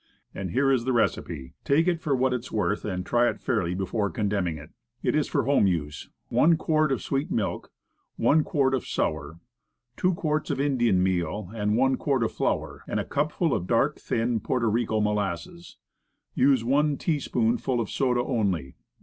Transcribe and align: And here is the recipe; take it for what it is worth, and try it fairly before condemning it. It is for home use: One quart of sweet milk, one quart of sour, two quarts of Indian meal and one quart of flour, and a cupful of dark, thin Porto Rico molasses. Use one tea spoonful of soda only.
And 0.33 0.49
here 0.49 0.71
is 0.71 0.85
the 0.85 0.93
recipe; 0.93 1.53
take 1.63 1.87
it 1.87 2.01
for 2.01 2.15
what 2.15 2.33
it 2.33 2.39
is 2.39 2.51
worth, 2.51 2.85
and 2.85 3.05
try 3.05 3.29
it 3.29 3.39
fairly 3.39 3.75
before 3.75 4.09
condemning 4.09 4.57
it. 4.57 4.71
It 5.03 5.13
is 5.13 5.27
for 5.27 5.43
home 5.43 5.67
use: 5.67 6.09
One 6.29 6.57
quart 6.57 6.91
of 6.91 7.03
sweet 7.03 7.29
milk, 7.29 7.71
one 8.15 8.43
quart 8.43 8.73
of 8.73 8.87
sour, 8.87 9.39
two 9.95 10.15
quarts 10.15 10.49
of 10.49 10.59
Indian 10.59 11.03
meal 11.03 11.51
and 11.53 11.77
one 11.77 11.97
quart 11.97 12.23
of 12.23 12.31
flour, 12.31 12.83
and 12.87 12.99
a 12.99 13.05
cupful 13.05 13.53
of 13.53 13.67
dark, 13.67 13.99
thin 13.99 14.39
Porto 14.39 14.65
Rico 14.71 15.01
molasses. 15.01 15.77
Use 16.33 16.63
one 16.63 16.97
tea 16.97 17.19
spoonful 17.19 17.79
of 17.79 17.87
soda 17.91 18.23
only. 18.23 18.73